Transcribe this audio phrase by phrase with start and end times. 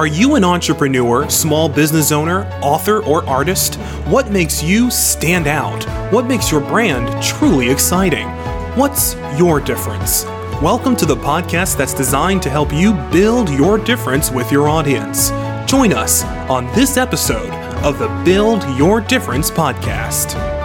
[0.00, 3.74] Are you an entrepreneur, small business owner, author, or artist?
[4.06, 5.84] What makes you stand out?
[6.10, 8.26] What makes your brand truly exciting?
[8.78, 10.24] What's your difference?
[10.62, 15.28] Welcome to the podcast that's designed to help you build your difference with your audience.
[15.70, 17.50] Join us on this episode
[17.84, 20.59] of the Build Your Difference podcast.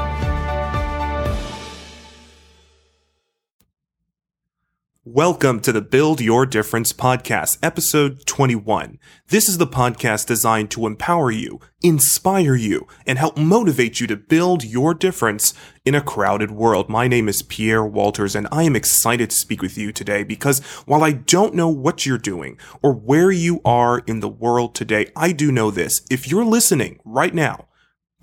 [5.15, 8.99] Welcome to the Build Your Difference podcast, episode 21.
[9.29, 14.17] This is the podcast designed to empower you, inspire you, and help motivate you to
[14.17, 15.53] build your difference
[15.85, 16.89] in a crowded world.
[16.89, 20.59] My name is Pierre Walters, and I am excited to speak with you today because
[20.85, 25.13] while I don't know what you're doing or where you are in the world today,
[25.15, 26.05] I do know this.
[26.11, 27.69] If you're listening right now,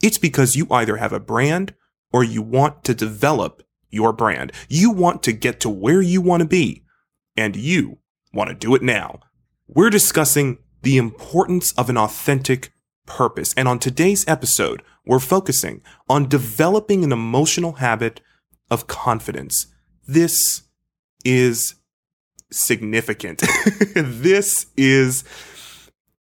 [0.03, 1.73] it's because you either have a brand
[2.13, 4.53] or you want to develop your brand.
[4.69, 6.83] You want to get to where you want to be,
[7.37, 7.99] and you
[8.33, 9.21] want to do it now.
[9.67, 12.73] We're discussing the importance of an authentic
[13.07, 13.55] purpose.
[13.57, 18.21] And on today's episode, we're focusing on developing an emotional habit
[18.71, 19.67] of confidence.
[20.07, 20.63] This
[21.25, 21.75] is
[22.51, 23.43] significant.
[23.95, 25.25] this is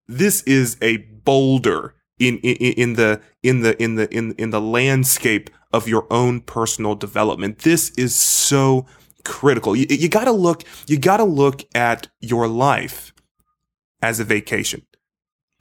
[0.07, 4.61] this is a boulder in, in in the in the in the in in the
[4.61, 7.61] landscape of your own personal development.
[7.61, 8.87] This is so
[9.25, 9.77] critical.
[9.77, 13.13] You, you got to look you got to look at your life
[14.03, 14.87] as a vacation.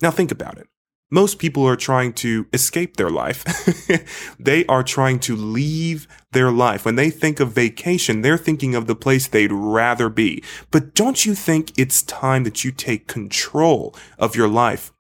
[0.02, 0.68] Now think about it.
[1.12, 3.44] Most people are trying to escape their life.
[4.40, 6.86] they are trying to leave their life.
[6.86, 10.44] When they think of vacation, they're thinking of the place they'd rather be.
[10.70, 14.94] But don't you think it's time that you take control of your life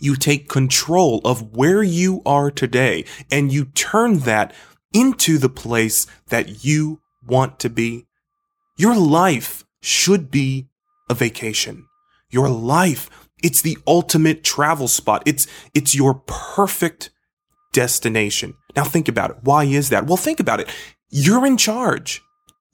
[0.00, 4.52] you take control of where you are today and you turn that
[4.92, 7.00] into the place that you
[7.30, 8.06] want to be.
[8.76, 10.68] Your life should be
[11.08, 11.86] a vacation.
[12.30, 13.08] Your life,
[13.42, 15.22] it's the ultimate travel spot.
[15.26, 17.10] It's, it's your perfect
[17.72, 18.54] destination.
[18.76, 19.36] Now think about it.
[19.42, 20.06] Why is that?
[20.06, 20.68] Well, think about it.
[21.08, 22.20] You're in charge.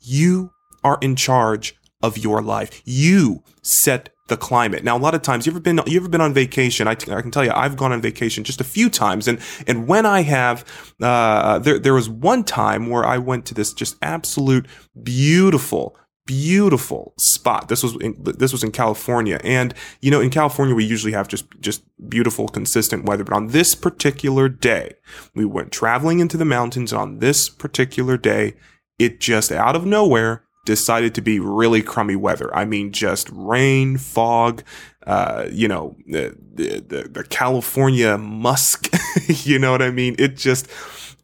[0.00, 0.50] You
[0.84, 2.82] are in charge of your life.
[2.84, 4.82] You set the climate.
[4.84, 6.88] Now, a lot of times, you ever been you ever been on vacation?
[6.88, 9.38] I, t- I can tell you, I've gone on vacation just a few times, and
[9.66, 10.64] and when I have,
[11.00, 14.66] uh, there there was one time where I went to this just absolute
[15.02, 15.96] beautiful.
[16.26, 17.68] Beautiful spot.
[17.68, 21.28] This was in, this was in California, and you know, in California we usually have
[21.28, 23.22] just just beautiful, consistent weather.
[23.22, 24.94] But on this particular day,
[25.36, 26.92] we went traveling into the mountains.
[26.92, 28.54] On this particular day,
[28.98, 32.54] it just out of nowhere decided to be really crummy weather.
[32.54, 34.62] I mean, just rain, fog,
[35.06, 38.94] uh, you know, the, the, the California musk,
[39.46, 40.16] you know what I mean?
[40.18, 40.68] It just,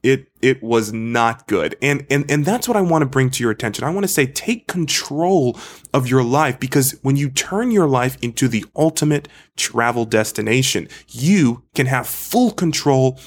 [0.03, 1.77] it, it was not good.
[1.83, 3.85] And, and, and that's what I want to bring to your attention.
[3.85, 5.59] I want to say take control
[5.93, 11.65] of your life because when you turn your life into the ultimate travel destination, you
[11.75, 13.21] can have full control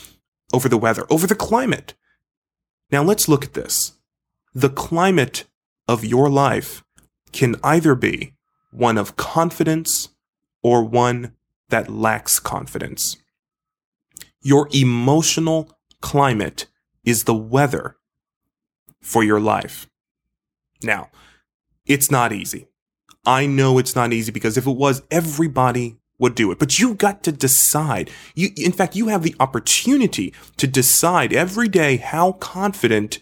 [0.53, 1.94] over the weather, over the climate.
[2.92, 3.94] Now let's look at this.
[4.53, 5.46] The climate
[5.88, 6.84] of your life
[7.31, 8.34] can either be
[8.72, 10.09] one of confidence
[10.63, 11.34] or one
[11.69, 13.18] that lacks confidence.
[14.41, 15.69] Your emotional
[16.01, 16.68] climate
[17.03, 17.97] is the weather
[19.01, 19.88] for your life.
[20.84, 21.09] Now,
[21.85, 22.67] it's not easy.
[23.25, 26.59] I know it's not easy because if it was, everybody would do it.
[26.59, 28.09] But you got to decide.
[28.35, 33.19] You, in fact, you have the opportunity to decide every day how confident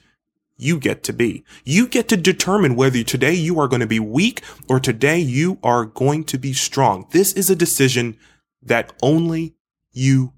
[0.57, 1.43] you get to be.
[1.63, 5.59] You get to determine whether today you are going to be weak or today you
[5.63, 7.07] are going to be strong.
[7.11, 8.17] This is a decision
[8.61, 9.55] that only
[9.91, 10.33] you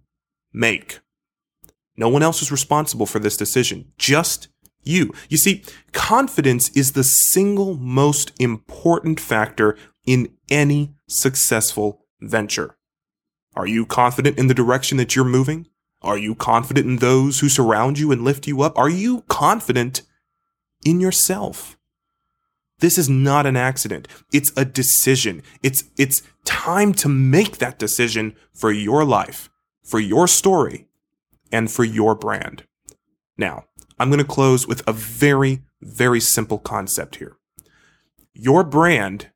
[0.54, 1.00] make.
[1.98, 4.48] No one else is responsible for this decision, just
[4.84, 5.14] you.
[5.30, 12.78] You see, confidence is the single most important factor in any successful venture.
[13.56, 15.68] Are you confident in the direction that you're moving?
[16.06, 18.78] Are you confident in those who surround you and lift you up?
[18.78, 20.04] Are you confident
[20.86, 21.78] in yourself?
[22.80, 24.08] This is not an accident.
[24.32, 25.42] It's a decision.
[25.63, 29.50] It's, it's time to make that decision for your life,
[29.84, 30.88] for your story,
[31.52, 32.63] and for your brand.
[33.38, 33.66] Now,
[33.98, 37.38] I'm going to close with a very, very simple concept here.
[38.34, 39.31] Your brand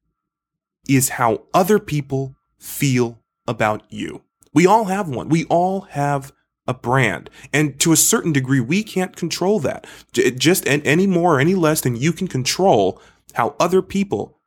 [0.87, 4.23] is how other people feel about you.
[4.53, 5.29] We all have one.
[5.29, 6.33] We all have
[6.69, 7.29] a brand.
[7.51, 9.87] And to a certain degree, we can't control that.
[10.13, 13.01] Just any more or any less than you can control
[13.33, 14.39] how other people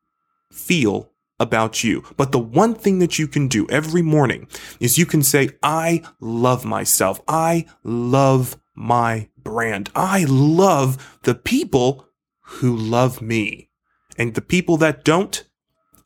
[0.51, 1.11] feel
[1.41, 2.05] about you.
[2.17, 4.47] But the one thing that you can do every morning
[4.79, 7.21] is you can say, I love myself.
[7.27, 9.91] I love my brand.
[9.97, 12.07] I love the people
[12.41, 13.71] who love me.
[14.17, 15.43] And the people that don't,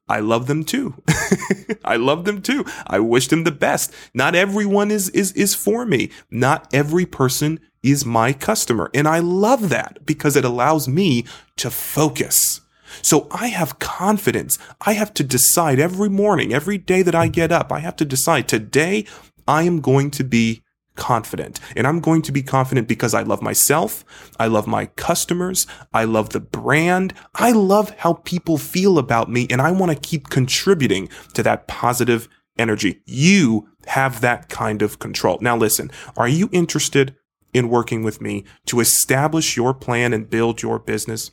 [0.09, 1.03] I love them too.
[1.85, 2.65] I love them too.
[2.87, 3.93] I wish them the best.
[4.15, 6.11] Not everyone is, is, is for me.
[6.31, 8.91] Not every person is my customer.
[8.95, 11.25] And I love that because it allows me
[11.57, 12.61] to focus.
[13.03, 14.59] So I have confidence.
[14.81, 18.05] I have to decide every morning, every day that I get up, I have to
[18.05, 19.07] decide today
[19.49, 20.63] I am going to be
[20.97, 21.61] confident.
[21.77, 24.05] And I'm going to be confident because I love myself.
[24.39, 25.67] I love my customers.
[25.93, 27.15] I love the brand.
[27.35, 31.69] I love how people feel about me and I want to keep contributing to that
[31.69, 32.29] positive
[32.59, 33.03] energy.
[33.07, 35.39] You have that kind of control.
[35.41, 37.15] Now listen, are you interested
[37.53, 41.31] in working with me to establish your plan and build your business?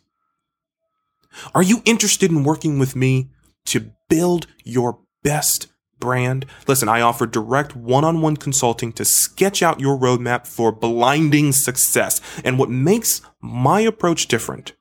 [1.55, 3.29] Are you interested in working with me
[3.65, 5.72] to build your best
[6.03, 6.45] brand?
[6.67, 11.53] Listen, I offer direct one on one consulting to sketch out your roadmap for blinding
[11.53, 12.19] success.
[12.43, 14.73] And what makes my approach different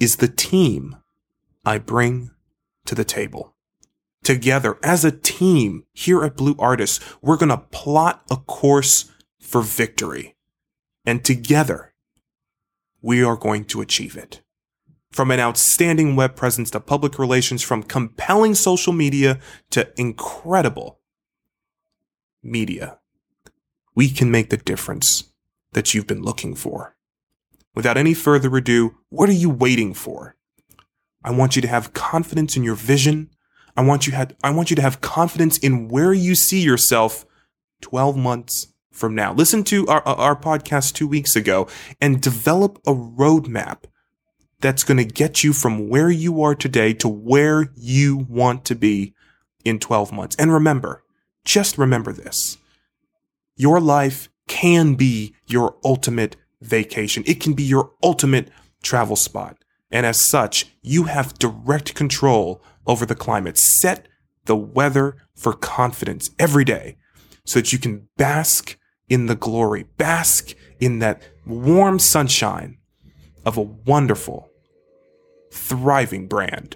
[0.00, 0.96] is the team
[1.66, 2.30] I bring
[2.86, 3.54] to the table.
[4.24, 9.60] Together as a team here at Blue Artists, we're going to plot a course for
[9.60, 10.34] victory.
[11.04, 11.92] And together,
[13.02, 14.40] we are going to achieve it.
[15.16, 19.38] From an outstanding web presence to public relations, from compelling social media
[19.70, 21.00] to incredible
[22.42, 22.98] media,
[23.94, 25.32] we can make the difference
[25.72, 26.96] that you've been looking for.
[27.74, 30.36] Without any further ado, what are you waiting for?
[31.24, 33.30] I want you to have confidence in your vision.
[33.74, 37.24] I want you had I want you to have confidence in where you see yourself
[37.80, 39.32] 12 months from now.
[39.32, 41.68] Listen to our, our podcast two weeks ago
[42.02, 43.84] and develop a roadmap
[44.60, 48.74] that's going to get you from where you are today to where you want to
[48.74, 49.14] be
[49.64, 50.36] in 12 months.
[50.36, 51.02] And remember,
[51.44, 52.56] just remember this.
[53.56, 57.22] Your life can be your ultimate vacation.
[57.26, 58.50] It can be your ultimate
[58.82, 59.56] travel spot.
[59.90, 63.58] And as such, you have direct control over the climate.
[63.58, 64.08] Set
[64.46, 66.96] the weather for confidence every day
[67.44, 72.78] so that you can bask in the glory, bask in that warm sunshine
[73.46, 74.50] of a wonderful,
[75.52, 76.74] thriving brand.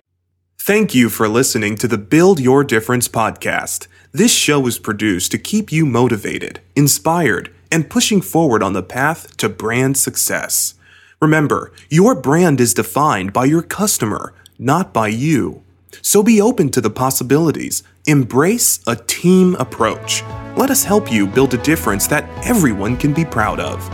[0.61, 3.89] Thank you for listening to the Build Your Difference podcast.
[4.13, 9.37] This show is produced to keep you motivated, inspired, and pushing forward on the path
[9.39, 10.75] to brand success.
[11.21, 15.63] Remember, your brand is defined by your customer, not by you.
[16.03, 17.83] So be open to the possibilities.
[18.07, 20.23] Embrace a team approach.
[20.57, 23.89] Let us help you build a difference that everyone can be proud of